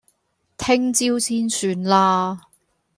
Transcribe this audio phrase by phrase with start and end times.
[0.57, 2.45] 聽朝先算啦